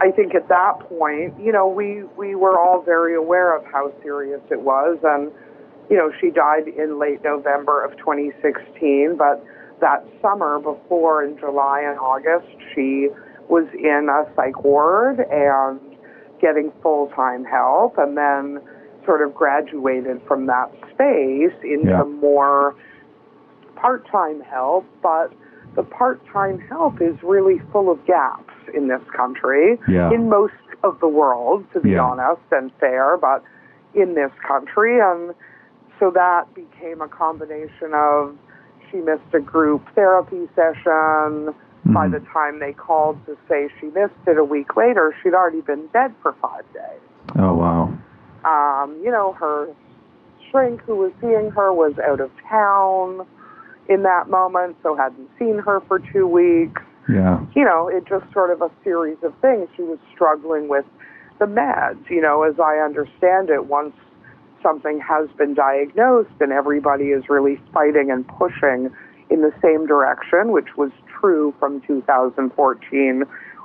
I 0.00 0.10
think 0.10 0.34
at 0.34 0.48
that 0.48 0.80
point, 0.80 1.34
you 1.38 1.52
know, 1.52 1.66
we, 1.66 2.04
we 2.16 2.34
were 2.34 2.58
all 2.58 2.82
very 2.82 3.14
aware 3.14 3.54
of 3.56 3.64
how 3.64 3.92
serious 4.02 4.40
it 4.50 4.60
was. 4.62 4.98
And, 5.02 5.30
you 5.90 5.96
know, 5.96 6.12
she 6.20 6.30
died 6.30 6.68
in 6.68 6.98
late 6.98 7.22
November 7.24 7.84
of 7.84 7.96
2016, 7.98 9.16
but 9.16 9.44
that 9.82 10.06
summer 10.22 10.58
before 10.60 11.22
in 11.24 11.36
July 11.38 11.82
and 11.84 11.98
August, 11.98 12.46
she 12.74 13.08
was 13.48 13.66
in 13.74 14.08
a 14.08 14.24
psych 14.34 14.64
ward 14.64 15.18
and 15.30 15.78
getting 16.40 16.72
full 16.82 17.08
time 17.08 17.44
help 17.44 17.98
and 17.98 18.16
then 18.16 18.60
sort 19.04 19.20
of 19.20 19.34
graduated 19.34 20.22
from 20.26 20.46
that 20.46 20.70
space 20.92 21.52
into 21.64 21.90
Yeah. 21.90 22.04
more 22.04 22.74
part 23.76 24.06
time 24.06 24.40
help. 24.40 24.86
But 25.02 25.32
the 25.74 25.82
part 25.82 26.24
time 26.26 26.60
help 26.60 27.00
is 27.02 27.20
really 27.22 27.58
full 27.72 27.90
of 27.90 28.04
gaps 28.06 28.54
in 28.72 28.86
this 28.86 29.02
country, 29.12 29.78
Yeah. 29.88 30.10
in 30.12 30.28
most 30.28 30.54
of 30.84 31.00
the 31.00 31.08
world, 31.08 31.64
to 31.72 31.80
be 31.80 31.90
Yeah. 31.90 32.04
honest 32.04 32.42
and 32.52 32.72
fair, 32.74 33.16
but 33.16 33.42
in 33.94 34.14
this 34.14 34.32
country. 34.46 35.00
And 35.00 35.34
so 35.98 36.10
that 36.10 36.52
became 36.54 37.00
a 37.00 37.08
combination 37.08 37.92
of 37.94 38.36
she 38.92 38.98
missed 38.98 39.32
a 39.32 39.40
group 39.40 39.82
therapy 39.94 40.48
session. 40.54 41.54
By 41.84 42.06
Mhm. 42.06 42.12
the 42.12 42.20
time 42.32 42.60
they 42.60 42.72
called 42.72 43.18
to 43.26 43.36
say 43.48 43.68
she 43.80 43.86
missed 43.88 44.14
it 44.28 44.38
a 44.38 44.44
week 44.44 44.76
later, 44.76 45.12
she'd 45.20 45.34
already 45.34 45.62
been 45.62 45.88
dead 45.92 46.14
for 46.22 46.32
five 46.34 46.62
days. 46.72 47.00
Oh 47.36 47.54
wow. 47.54 47.88
Um, 48.44 48.94
you 49.02 49.10
know, 49.10 49.32
her 49.32 49.66
shrink 50.48 50.80
who 50.82 50.94
was 50.94 51.10
seeing 51.20 51.50
her 51.50 51.72
was 51.72 51.98
out 51.98 52.20
of 52.20 52.30
town 52.48 53.26
in 53.88 54.04
that 54.04 54.28
moment, 54.28 54.76
so 54.82 54.94
hadn't 54.94 55.28
seen 55.40 55.58
her 55.58 55.80
for 55.88 55.98
two 55.98 56.28
weeks. 56.28 56.82
Yeah. 57.08 57.40
You 57.54 57.64
know, 57.64 57.88
it 57.88 58.04
just 58.04 58.30
sort 58.32 58.50
of 58.50 58.62
a 58.62 58.70
series 58.84 59.20
of 59.24 59.34
things. 59.42 59.68
She 59.74 59.82
was 59.82 59.98
struggling 60.14 60.68
with 60.68 60.84
the 61.40 61.46
meds, 61.46 62.08
you 62.08 62.20
know, 62.20 62.44
as 62.44 62.60
I 62.60 62.78
understand 62.78 63.50
it, 63.50 63.66
once 63.66 63.96
something 64.62 65.00
has 65.00 65.28
been 65.36 65.54
diagnosed 65.54 66.30
and 66.40 66.52
everybody 66.52 67.06
is 67.06 67.28
really 67.28 67.60
fighting 67.72 68.10
and 68.10 68.26
pushing 68.28 68.90
in 69.30 69.42
the 69.42 69.52
same 69.62 69.86
direction, 69.86 70.52
which 70.52 70.76
was 70.76 70.90
true 71.20 71.54
from 71.58 71.80
2014 71.82 73.24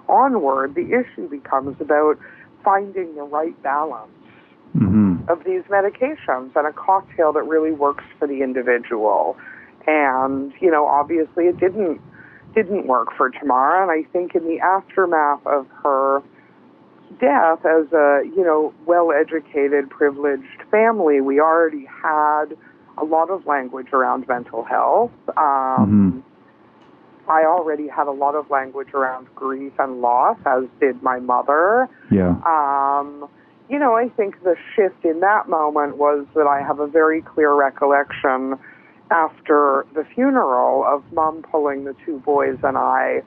onward, 0.10 0.76
the 0.76 0.94
issue 0.94 1.28
becomes 1.28 1.80
about 1.82 2.18
finding 2.64 3.14
the 3.16 3.24
right 3.24 3.62
balance 3.62 4.12
Mhm. 4.76 5.28
of 5.30 5.44
these 5.44 5.64
medications 5.64 6.56
and 6.56 6.68
a 6.68 6.74
cocktail 6.74 7.32
that 7.34 7.44
really 7.44 7.72
works 7.72 8.04
for 8.20 8.28
the 8.28 8.42
individual. 8.42 9.38
And, 9.86 10.54
you 10.60 10.72
know, 10.72 10.86
obviously 10.86 11.48
it 11.48 11.58
didn't 11.58 12.02
didn't 12.56 12.88
work 12.88 13.14
for 13.14 13.30
Tamara 13.30 13.84
and 13.84 13.92
I 13.92 14.02
think 14.12 14.34
in 14.34 14.44
the 14.48 14.60
aftermath 14.60 15.46
of 15.46 15.68
her 15.84 16.24
death 17.20 17.66
as 17.66 17.92
a, 17.94 18.22
you 18.24 18.44
know, 18.44 18.74
well-educated, 18.86 19.90
privileged 19.90 20.64
family, 20.70 21.22
we 21.22 21.40
already 21.40 21.86
had 21.86 22.58
a 22.98 23.06
lot 23.06 23.30
of 23.30 23.46
language 23.46 23.88
around 23.94 24.28
mental 24.28 24.64
health. 24.64 25.12
Um, 25.38 26.24
I 27.30 27.44
already 27.44 27.88
had 27.88 28.08
a 28.08 28.12
lot 28.12 28.36
of 28.36 28.50
language 28.50 28.94
around 28.94 29.28
grief 29.36 29.74
and 29.80 30.02
loss, 30.02 30.38
as 30.46 30.64
did 30.80 31.04
my 31.04 31.20
mother. 31.20 31.90
Yeah. 32.12 32.36
Um, 32.46 33.30
you 33.70 33.78
know, 33.78 33.96
I 33.96 34.10
think 34.10 34.44
the 34.44 34.56
shift 34.76 35.04
in 35.04 35.20
that 35.20 35.50
moment 35.50 35.98
was 35.98 36.26
that 36.36 36.48
I 36.48 36.62
have 36.62 36.80
a 36.80 36.88
very 36.88 37.22
clear 37.22 37.54
recollection 37.54 38.58
after 39.12 39.86
the 39.94 40.06
funeral 40.16 40.86
of 40.86 41.04
mom 41.14 41.42
pulling 41.44 41.84
the 41.84 41.96
two 42.06 42.20
boys 42.20 42.58
and 42.64 42.78
I 42.78 43.22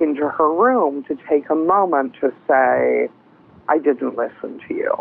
into 0.00 0.28
her 0.28 0.52
room 0.52 1.04
to 1.04 1.16
take 1.28 1.48
a 1.48 1.54
moment 1.54 2.14
to 2.20 2.32
say, 2.46 3.08
I 3.68 3.78
didn't 3.78 4.16
listen 4.16 4.60
to 4.68 4.74
you. 4.74 4.94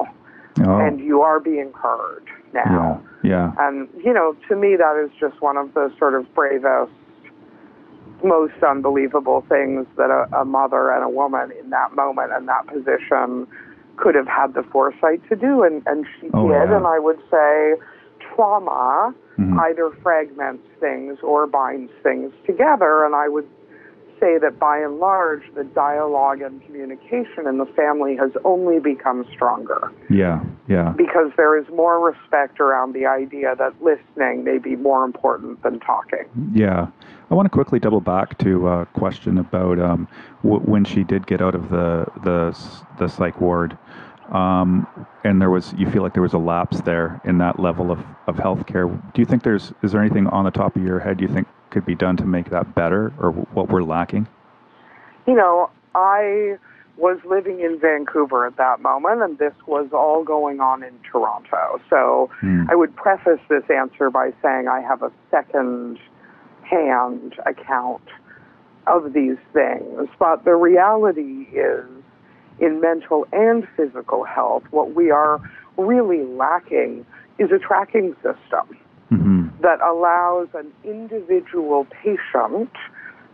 Oh. 0.66 0.78
And 0.80 1.00
you 1.00 1.22
are 1.22 1.40
being 1.40 1.72
heard 1.74 2.24
now. 2.54 3.04
Yeah. 3.24 3.52
And, 3.60 3.90
you 4.04 4.14
know, 4.14 4.36
to 4.48 4.56
me, 4.56 4.76
that 4.78 4.96
is 5.04 5.12
just 5.20 5.42
one 5.42 5.58
of 5.58 5.74
the 5.74 5.92
sort 6.00 6.14
of 6.16 6.34
bravest, 6.34 6.92
most 8.24 8.54
unbelievable 8.64 9.46
things 9.50 9.86
that 9.98 10.10
a, 10.10 10.28
a 10.36 10.46
mother 10.46 10.92
and 10.92 11.04
a 11.04 11.10
woman 11.10 11.52
in 11.62 11.70
that 11.72 11.94
moment 11.94 12.32
and 12.34 12.48
that 12.48 12.66
position 12.68 13.48
could 13.98 14.16
have 14.16 14.28
had 14.28 14.54
the 14.54 14.64
foresight 14.72 15.22
to 15.30 15.36
do. 15.36 15.64
And, 15.64 15.84
and 15.86 16.06
she 16.20 16.30
Oh, 16.34 16.48
did. 16.48 16.54
yeah. 16.54 16.78
And 16.78 16.88
I 16.88 17.00
would 17.00 17.20
say 17.30 17.74
trauma 18.20 19.14
Mhm. 19.38 19.60
either 19.60 19.90
fragments 20.02 20.64
things 20.80 21.20
or 21.22 21.46
binds 21.46 21.92
things 22.04 22.32
together. 22.46 23.04
And 23.04 23.14
I 23.14 23.28
would 23.28 23.46
say 24.26 24.38
that 24.40 24.58
by 24.60 24.80
and 24.80 24.98
large, 24.98 25.44
the 25.56 25.64
dialogue 25.64 26.42
and 26.42 26.64
communication 26.66 27.48
in 27.48 27.58
the 27.58 27.66
family 27.76 28.16
has 28.16 28.32
only 28.44 28.80
become 28.80 29.26
stronger 29.32 29.92
Yeah. 30.10 30.44
Yeah. 30.68 30.94
because 30.98 31.32
there 31.38 31.58
is 31.58 31.66
more 31.70 32.04
respect 32.04 32.60
around 32.60 32.94
the 32.94 33.06
idea 33.06 33.56
that 33.56 33.74
listening 33.84 34.44
may 34.44 34.58
be 34.58 34.76
more 34.76 35.04
important 35.06 35.62
than 35.62 35.80
talking. 35.80 36.26
Yeah. 36.54 36.88
I 37.30 37.36
want 37.36 37.46
to 37.46 37.50
quickly 37.50 37.80
double 37.80 38.02
back 38.02 38.38
to 38.40 38.68
a 38.68 38.86
question 38.88 39.38
about 39.38 39.80
um, 39.80 40.08
w- 40.44 40.62
when 40.64 40.86
she 40.86 41.04
did 41.04 41.26
get 41.28 41.42
out 41.42 41.56
of 41.56 41.70
the 41.70 42.06
the 42.24 42.56
the 43.00 43.08
psych 43.08 43.42
ward, 43.42 43.76
um, 44.32 44.88
and 45.24 45.42
there 45.42 45.50
was 45.50 45.74
you 45.76 45.90
feel 45.90 46.04
like 46.04 46.14
there 46.14 46.22
was 46.22 46.34
a 46.34 46.38
lapse 46.38 46.82
there 46.82 47.20
in 47.26 47.40
that 47.40 47.60
level 47.60 47.90
of 47.92 48.00
of 48.28 48.36
healthcare. 48.36 48.88
Do 49.14 49.22
you 49.22 49.26
think 49.26 49.42
there's 49.42 49.74
is 49.82 49.92
there 49.92 50.02
anything 50.02 50.28
on 50.28 50.46
the 50.46 50.52
top 50.52 50.76
of 50.76 50.84
your 50.84 51.00
head 51.00 51.20
you 51.20 51.28
think 51.28 51.48
could 51.76 51.86
be 51.86 51.94
done 51.94 52.16
to 52.16 52.26
make 52.26 52.50
that 52.52 52.74
better, 52.74 53.12
or 53.20 53.32
what 53.32 53.68
we're 53.68 53.84
lacking? 53.84 54.26
You 55.28 55.36
know, 55.36 55.70
I 55.94 56.58
was 56.96 57.20
living 57.26 57.60
in 57.60 57.78
Vancouver 57.78 58.48
at 58.48 58.56
that 58.56 58.80
moment, 58.80 59.22
and 59.22 59.38
this 59.38 59.52
was 59.68 59.90
all 59.92 60.24
going 60.24 60.62
on 60.62 60.84
in 60.84 60.94
Toronto. 61.12 61.82
So 61.90 62.30
Hmm. 62.40 62.64
I 62.70 62.76
would 62.76 62.96
preface 62.96 63.42
this 63.50 63.70
answer 63.70 64.10
by 64.10 64.32
saying 64.42 64.70
I 64.70 64.80
have 64.80 65.04
a 65.04 65.12
second 65.30 66.00
hand 66.62 67.36
account 67.46 68.08
of 68.88 69.12
these 69.12 69.38
things. 69.52 70.08
But 70.18 70.46
the 70.46 70.56
reality 70.56 71.48
is, 71.52 71.84
in 72.58 72.80
mental 72.80 73.28
and 73.34 73.68
physical 73.76 74.24
health, 74.24 74.64
what 74.72 74.96
we 74.96 75.12
are 75.12 75.42
really 75.76 76.24
lacking 76.24 77.06
is 77.38 77.52
a 77.52 77.60
tracking 77.60 78.16
system 78.24 78.78
hmm 79.10 79.45
that 79.66 79.82
allows 79.82 80.48
an 80.54 80.72
individual 80.84 81.88
patient 82.04 82.70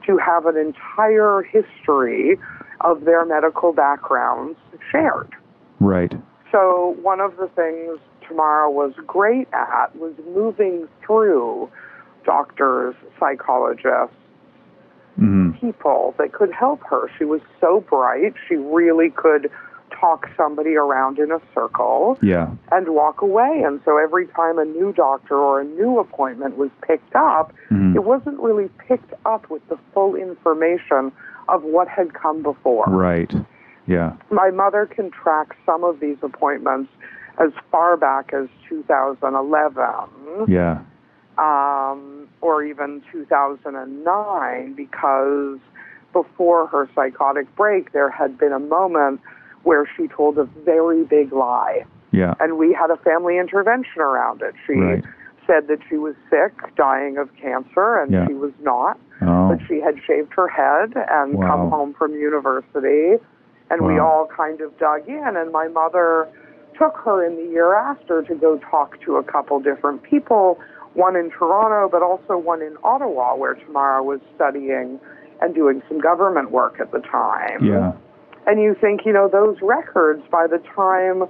to 0.07 0.17
have 0.17 0.45
an 0.45 0.55
entire 0.55 1.41
history 1.41 2.39
of 2.79 3.03
their 3.03 3.25
medical 3.25 3.73
backgrounds 3.73 4.57
shared. 4.89 5.29
Right. 5.81 6.13
So, 6.49 6.95
one 7.01 7.19
of 7.19 7.35
the 7.35 7.49
things 7.49 7.99
Tamara 8.25 8.71
was 8.71 8.93
great 9.05 9.49
at 9.51 9.93
was 9.97 10.13
moving 10.33 10.87
through 11.05 11.69
doctors, 12.25 12.95
psychologists, 13.19 14.15
hmm 15.17 15.51
people 15.59 16.15
that 16.17 16.33
could 16.33 16.51
help 16.51 16.81
her. 16.89 17.07
She 17.19 17.25
was 17.25 17.41
so 17.59 17.81
bright, 17.87 18.33
she 18.47 18.55
really 18.55 19.09
could 19.11 19.51
talk 20.01 20.27
somebody 20.35 20.75
around 20.75 21.19
in 21.19 21.31
a 21.31 21.39
circle 21.53 22.17
Yeah. 22.21 22.49
and 22.71 22.89
walk 22.89 23.21
away. 23.21 23.61
And 23.61 23.79
so 23.85 23.97
every 23.97 24.25
time 24.27 24.57
a 24.57 24.65
new 24.65 24.91
doctor 24.91 25.37
or 25.37 25.61
a 25.61 25.63
new 25.63 25.99
appointment 25.99 26.57
was 26.57 26.71
picked 26.81 27.15
up, 27.15 27.53
Mhm. 27.69 27.95
it 27.95 28.03
wasn't 28.03 28.39
really 28.39 28.69
picked 28.79 29.13
up 29.25 29.49
with 29.51 29.65
the 29.69 29.77
full 29.93 30.15
information 30.15 31.11
of 31.47 31.63
what 31.63 31.87
had 31.87 32.13
come 32.13 32.41
before. 32.41 32.85
Right. 32.87 33.31
Yeah. 33.85 34.13
My 34.31 34.49
mother 34.49 34.87
can 34.87 35.11
track 35.11 35.55
some 35.65 35.83
of 35.83 35.99
these 35.99 36.17
appointments 36.23 36.91
as 37.37 37.51
far 37.71 37.95
back 37.95 38.33
as 38.33 38.47
2011 38.67 40.09
Yeah. 40.47 40.79
um, 41.37 42.27
or 42.41 42.63
even 42.63 43.01
2009 43.11 44.73
because 44.73 45.59
before 46.11 46.67
her 46.67 46.89
psychotic 46.95 47.53
break, 47.55 47.91
there 47.91 48.09
had 48.09 48.37
been 48.37 48.51
a 48.51 48.59
moment 48.59 49.21
where 49.63 49.87
she 49.95 50.07
told 50.07 50.37
a 50.37 50.45
very 50.65 51.03
big 51.03 51.31
lie. 51.31 51.85
Yeah. 52.11 52.33
And 52.39 52.57
we 52.57 52.73
had 52.73 52.91
a 52.91 52.97
family 52.97 53.37
intervention 53.37 54.01
around 54.01 54.41
it. 54.41 54.53
She 54.67 54.73
Right. 54.73 55.03
said 55.47 55.67
that 55.67 55.79
she 55.89 55.97
was 55.97 56.15
sick, 56.29 56.53
dying 56.75 57.17
of 57.17 57.33
cancer, 57.35 57.95
and 57.95 58.11
Yeah. 58.11 58.27
she 58.27 58.33
was 58.33 58.51
not. 58.61 58.97
Oh. 59.21 59.49
But 59.49 59.59
she 59.67 59.79
had 59.79 60.01
shaved 60.03 60.33
her 60.33 60.47
head 60.47 60.93
and 60.95 61.35
Wow. 61.35 61.47
come 61.47 61.69
home 61.69 61.93
from 61.93 62.13
university. 62.13 63.19
And 63.69 63.81
we 63.85 63.99
all 63.99 64.25
kind 64.27 64.59
of 64.59 64.77
dug 64.77 65.07
in. 65.07 65.37
And 65.37 65.51
my 65.51 65.69
mother 65.69 66.27
took 66.77 66.97
her 66.97 67.23
in 67.23 67.37
the 67.37 67.43
year 67.43 67.73
after 67.73 68.21
to 68.23 68.35
go 68.35 68.57
talk 68.57 68.99
to 69.01 69.15
a 69.17 69.23
couple 69.23 69.59
different 69.61 70.03
people, 70.03 70.59
one 70.93 71.15
in 71.15 71.29
Toronto, 71.29 71.87
but 71.87 72.01
also 72.01 72.37
one 72.37 72.61
in 72.61 72.75
Ottawa, 72.83 73.35
where 73.35 73.53
Tamara 73.53 74.03
was 74.03 74.19
studying 74.35 74.99
and 75.39 75.55
doing 75.55 75.81
some 75.87 75.99
government 75.99 76.51
work 76.51 76.79
at 76.81 76.91
the 76.91 76.99
time. 76.99 77.63
Yeah. 77.63 77.93
And 78.47 78.61
you 78.61 78.75
think, 78.79 79.01
you 79.05 79.13
know, 79.13 79.29
those 79.31 79.57
records 79.61 80.23
by 80.31 80.47
the 80.47 80.57
time 80.75 81.23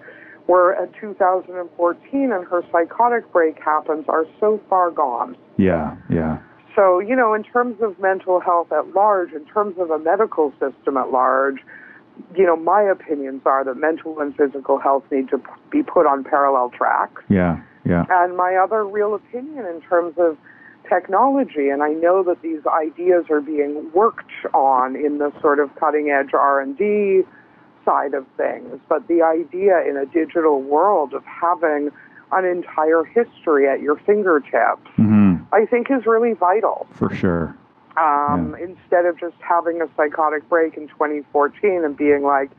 we're 0.47 0.73
at 0.73 0.93
2014 0.99 2.31
and 2.31 2.45
her 2.45 2.63
psychotic 2.71 3.31
break 3.31 3.57
happens 3.63 4.05
are 4.07 4.25
so 4.39 4.59
far 4.69 4.91
gone. 4.91 5.35
Yeah. 5.57 5.95
Yeah. 6.09 6.39
So, 6.75 6.99
you 6.99 7.15
know, 7.15 7.33
in 7.33 7.43
terms 7.43 7.81
of 7.81 7.99
mental 7.99 8.39
health 8.39 8.71
at 8.71 8.93
large, 8.93 9.33
in 9.33 9.45
terms 9.45 9.75
of 9.77 9.91
a 9.91 9.99
medical 9.99 10.51
system 10.51 10.97
at 10.97 11.11
large, 11.11 11.57
you 12.35 12.45
know, 12.45 12.55
my 12.55 12.81
opinions 12.81 13.41
are 13.45 13.63
that 13.65 13.75
mental 13.75 14.19
and 14.19 14.35
physical 14.35 14.79
health 14.79 15.03
need 15.11 15.29
to 15.29 15.41
be 15.69 15.83
put 15.83 16.05
on 16.05 16.23
parallel 16.23 16.69
tracks. 16.69 17.21
Yeah. 17.29 17.61
Yeah. 17.85 18.05
And 18.09 18.37
my 18.37 18.55
other 18.55 18.85
real 18.85 19.15
opinion 19.15 19.65
in 19.65 19.81
terms 19.81 20.13
of 20.17 20.37
technology, 20.91 21.69
and 21.69 21.81
I 21.83 21.89
know 21.89 22.23
that 22.23 22.41
these 22.41 22.61
ideas 22.67 23.25
are 23.29 23.41
being 23.41 23.89
worked 23.93 24.31
on 24.53 24.95
in 24.95 25.17
the 25.19 25.31
sort 25.41 25.59
of 25.59 25.73
cutting 25.75 26.09
edge 26.09 26.33
R&D 26.33 27.21
side 27.85 28.13
of 28.13 28.25
things, 28.37 28.79
but 28.89 29.07
the 29.07 29.21
idea 29.21 29.81
in 29.89 29.95
a 29.97 30.05
digital 30.05 30.61
world 30.61 31.13
of 31.13 31.23
having 31.25 31.89
an 32.31 32.45
entire 32.45 33.03
history 33.03 33.67
at 33.67 33.81
your 33.81 33.95
fingertips, 34.05 34.87
hmm 34.95 35.35
I 35.53 35.65
think 35.65 35.87
is 35.91 36.05
really 36.05 36.31
vital. 36.33 36.87
For 36.93 37.13
sure. 37.13 37.55
Um, 37.97 38.55
Instead 38.61 39.05
of 39.05 39.19
just 39.19 39.35
having 39.41 39.81
a 39.81 39.87
psychotic 39.97 40.47
break 40.47 40.77
in 40.77 40.87
2014 40.87 41.83
and 41.83 41.97
being 41.97 42.23
like, 42.23 42.49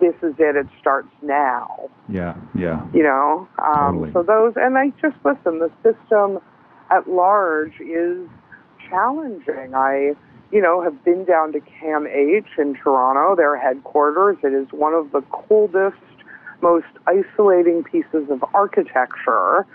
this 0.00 0.14
is 0.22 0.34
it, 0.38 0.56
it 0.56 0.66
starts 0.80 1.10
now 1.22 1.90
Yeah. 2.08 2.34
Yeah. 2.54 2.84
you 2.94 3.02
know 3.02 3.46
um, 3.58 3.96
Totally. 3.98 4.12
so 4.14 4.22
those 4.22 4.54
and 4.56 4.78
i 4.78 4.88
just 5.02 5.16
listen 5.26 5.58
the 5.58 5.70
system 5.82 6.40
at 6.90 7.08
large 7.08 7.80
is 7.80 8.28
challenging 8.88 9.74
i 9.74 10.12
you 10.50 10.60
know 10.60 10.82
have 10.82 11.04
been 11.04 11.24
down 11.24 11.52
to 11.52 11.60
CAMH 11.60 12.58
in 12.58 12.74
toronto 12.74 13.36
their 13.36 13.56
headquarters 13.56 14.36
it 14.42 14.52
is 14.52 14.66
one 14.72 14.94
of 14.94 15.12
the 15.12 15.22
coldest 15.30 15.96
most 16.62 16.86
isolating 17.06 17.82
pieces 17.84 18.28
of 18.30 18.44
architecture 18.54 19.66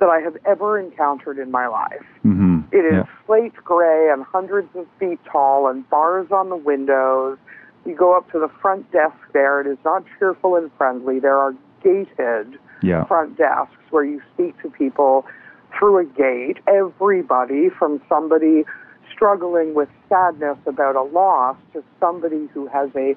that 0.00 0.08
i 0.08 0.20
have 0.20 0.36
ever 0.46 0.78
encountered 0.78 1.38
in 1.38 1.50
my 1.50 1.66
life 1.66 2.06
hmm 2.22 2.60
it 2.70 2.84
is 2.84 2.92
Yeah. 2.94 3.04
slate 3.26 3.54
gray 3.64 4.10
and 4.12 4.24
hundreds 4.24 4.68
of 4.76 4.86
feet 4.98 5.18
tall 5.24 5.68
and 5.68 5.88
bars 5.88 6.30
on 6.30 6.50
the 6.50 6.56
windows. 6.56 7.38
You 7.86 7.94
go 7.94 8.14
up 8.14 8.30
to 8.32 8.38
the 8.38 8.48
front 8.60 8.90
desk 8.92 9.16
there. 9.32 9.60
It 9.62 9.66
is 9.66 9.78
not 9.86 10.04
cheerful 10.18 10.56
and 10.56 10.70
friendly. 10.76 11.18
There 11.18 11.38
are 11.38 11.54
gated 11.82 12.58
Yeah. 12.82 13.04
front 13.04 13.38
desks 13.38 13.72
where 13.90 14.04
you 14.04 14.20
speak 14.34 14.60
to 14.62 14.68
people 14.70 15.24
through 15.76 15.98
a 15.98 16.04
gate. 16.04 16.58
Everybody 16.66 17.68
from 17.78 18.00
somebody 18.08 18.64
struggling 19.12 19.74
with 19.74 19.88
sadness 20.08 20.58
about 20.66 20.96
a 20.96 21.02
loss 21.02 21.56
to 21.72 21.82
somebody 21.98 22.48
who 22.54 22.66
has 22.68 22.90
a 22.96 23.16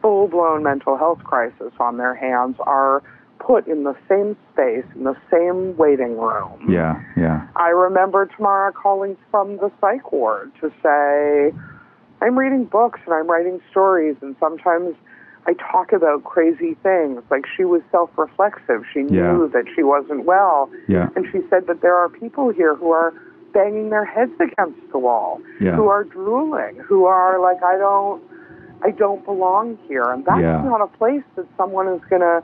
full 0.00 0.28
blown 0.28 0.62
mental 0.62 0.96
health 0.96 1.22
crisis 1.24 1.72
on 1.78 1.96
their 1.98 2.14
hands 2.14 2.56
are 2.60 3.02
put 3.38 3.66
in 3.66 3.84
the 3.84 3.96
same 4.08 4.36
space, 4.52 4.84
in 4.94 5.04
the 5.04 5.16
same 5.30 5.76
waiting 5.76 6.16
room. 6.16 6.64
Yeah. 6.68 7.02
Yeah. 7.16 7.46
I 7.56 7.68
remember 7.68 8.26
Tamara 8.26 8.72
calling 8.72 9.16
from 9.30 9.56
the 9.56 9.70
psych 9.80 10.12
ward 10.12 10.52
to 10.60 10.70
say, 10.82 11.56
I'm 12.20 12.38
reading 12.38 12.64
books 12.64 13.00
and 13.04 13.14
I'm 13.14 13.28
writing 13.28 13.60
stories, 13.70 14.16
and 14.22 14.36
sometimes 14.38 14.94
I 15.46 15.54
talk 15.54 15.92
about 15.92 16.24
crazy 16.24 16.74
things. 16.82 17.22
Like 17.30 17.44
she 17.56 17.64
was 17.64 17.82
self 17.90 18.10
reflexive. 18.16 18.84
She 18.92 19.00
Yeah. 19.00 19.32
knew 19.32 19.48
that 19.48 19.64
she 19.74 19.82
wasn't 19.82 20.24
well. 20.24 20.70
Yeah. 20.86 21.08
And 21.16 21.26
she 21.32 21.42
said 21.50 21.66
that 21.66 21.80
there 21.80 21.96
are 21.96 22.08
people 22.08 22.50
here 22.50 22.74
who 22.74 22.92
are 22.92 23.12
banging 23.52 23.90
their 23.90 24.04
heads 24.04 24.32
against 24.40 24.80
the 24.92 24.98
wall, 24.98 25.40
Yeah. 25.60 25.72
who 25.72 25.88
are 25.88 26.04
drooling, 26.04 26.76
who 26.76 27.06
are 27.06 27.38
like, 27.38 27.62
I 27.62 27.76
don't. 27.76 28.22
I 28.84 28.90
don't 28.90 29.24
belong 29.24 29.78
here. 29.86 30.10
And 30.10 30.24
that's 30.24 30.40
not 30.64 30.80
a 30.80 30.88
place 30.88 31.22
that 31.36 31.46
someone 31.56 31.86
is 31.86 32.00
going 32.10 32.20
to 32.22 32.42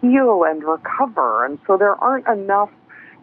heal 0.00 0.42
and 0.44 0.64
recover. 0.64 1.44
And 1.44 1.58
so 1.66 1.76
there 1.76 1.94
aren't 2.02 2.26
enough 2.26 2.70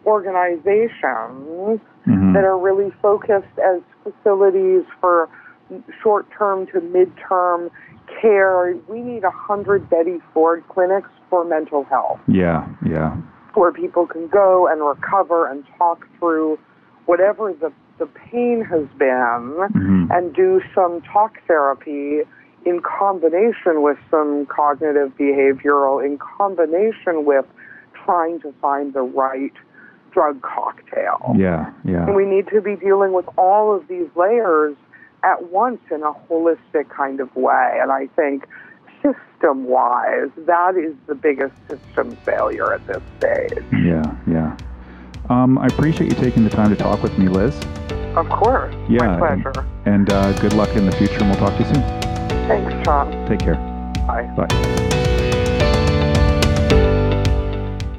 organizations 0.06 1.80
hmm 2.04 2.32
that 2.34 2.44
are 2.44 2.58
really 2.58 2.90
focused 3.02 3.58
as 3.58 3.80
facilities 4.02 4.84
for 5.00 5.28
short 6.02 6.26
term 6.36 6.66
to 6.68 6.80
mid 6.80 7.12
term 7.28 7.70
care. 8.20 8.74
We 8.88 9.00
need 9.00 9.24
a 9.24 9.30
hundred 9.30 9.88
Betty 9.90 10.18
Ford 10.32 10.64
clinics 10.68 11.10
for 11.30 11.44
mental 11.44 11.84
health 11.84 12.20
Yeah. 12.26 12.66
Yeah. 12.84 13.16
where 13.54 13.72
people 13.72 14.06
can 14.06 14.28
go 14.28 14.66
and 14.66 14.82
recover 14.84 15.50
and 15.50 15.64
talk 15.78 16.06
through 16.18 16.58
whatever 17.06 17.52
the, 17.52 17.72
the 17.98 18.06
pain 18.06 18.64
has 18.64 18.86
been 18.98 19.68
hmm 19.72 20.06
and 20.10 20.34
do 20.34 20.60
some 20.74 21.00
talk 21.02 21.38
therapy 21.46 22.20
in 22.66 22.80
combination 22.80 23.82
with 23.82 23.96
some 24.10 24.46
cognitive 24.46 25.10
behavioral, 25.18 26.04
in 26.04 26.18
combination 26.18 27.24
with 27.24 27.46
trying 28.04 28.40
to 28.40 28.52
find 28.60 28.92
the 28.94 29.00
right 29.02 29.52
drug 30.12 30.42
cocktail. 30.42 31.34
Yeah. 31.36 31.72
Yeah. 31.84 32.06
And 32.06 32.14
we 32.14 32.26
need 32.26 32.46
to 32.48 32.60
be 32.60 32.76
dealing 32.76 33.12
with 33.12 33.26
all 33.38 33.74
of 33.74 33.88
these 33.88 34.08
layers 34.14 34.76
at 35.22 35.50
once 35.50 35.80
in 35.90 36.02
a 36.02 36.12
holistic 36.28 36.88
kind 36.88 37.20
of 37.20 37.34
way. 37.36 37.78
And 37.80 37.92
I 37.92 38.06
think 38.08 38.46
system 39.02 39.64
wise, 39.64 40.30
that 40.36 40.76
is 40.76 40.94
the 41.06 41.14
biggest 41.14 41.54
system 41.68 42.16
failure 42.24 42.72
at 42.72 42.86
this 42.86 43.02
stage. 43.18 43.64
Yeah. 43.72 44.16
Yeah. 44.26 44.56
Um, 45.28 45.58
I 45.58 45.66
appreciate 45.66 46.10
you 46.10 46.16
taking 46.16 46.44
the 46.44 46.50
time 46.50 46.70
to 46.70 46.76
talk 46.76 47.02
with 47.02 47.16
me, 47.18 47.28
Liz. 47.28 47.54
Of 48.16 48.28
course. 48.28 48.74
Yeah. 48.88 49.16
My 49.18 49.36
pleasure. 49.36 49.66
And 49.86 50.10
uh, 50.10 50.32
good 50.40 50.52
luck 50.52 50.70
in 50.76 50.86
the 50.86 50.92
future, 50.92 51.18
and 51.20 51.30
we'll 51.30 51.38
talk 51.38 51.56
to 51.56 51.64
you 51.64 51.74
soon. 51.74 51.82
Thanks, 52.48 52.84
Sean. 52.84 53.10
Take 53.28 53.40
care. 53.40 53.54
Bye. 54.06 54.30
Bye. 54.36 54.48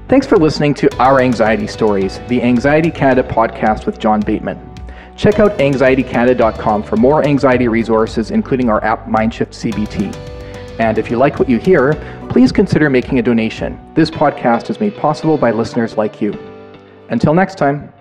Thanks 0.07 0.27
for 0.27 0.37
listening 0.37 0.75
to 0.75 0.95
Our 0.97 1.21
Anxiety 1.21 1.65
Stories, 1.65 2.19
the 2.27 2.41
Anxiety 2.43 2.91
Canada 2.91 3.27
podcast 3.27 3.87
with 3.87 3.97
John 3.97 4.19
Bateman. 4.21 4.72
Check 5.15 5.39
out 5.39 5.57
anxietycanada.com 5.59 6.83
for 6.83 6.97
more 6.97 7.23
anxiety 7.25 7.67
resources, 7.67 8.31
including 8.31 8.69
our 8.69 8.83
app 8.83 9.05
Mindshift 9.07 9.51
CBT. 9.51 10.13
And 10.79 10.97
if 10.97 11.11
you 11.11 11.17
like 11.17 11.37
what 11.37 11.47
you 11.47 11.59
hear, 11.59 11.93
please 12.29 12.51
consider 12.51 12.89
making 12.89 13.19
a 13.19 13.21
donation. 13.21 13.79
This 13.93 14.09
podcast 14.09 14.69
is 14.71 14.79
made 14.79 14.97
possible 14.97 15.37
by 15.37 15.51
listeners 15.51 15.97
like 15.97 16.19
you. 16.19 16.33
Until 17.09 17.33
next 17.33 17.59
time. 17.59 17.92